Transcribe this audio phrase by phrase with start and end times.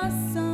[0.00, 0.49] coração.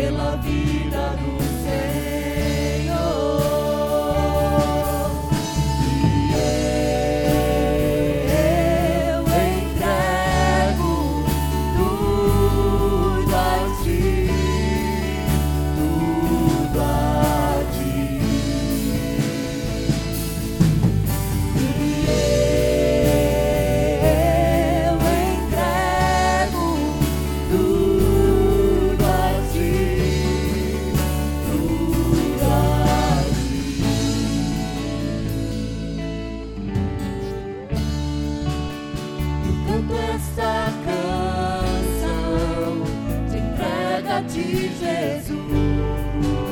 [0.00, 1.39] Pela vida do
[39.88, 42.10] esta canção
[43.30, 46.49] de entrega de Jesus.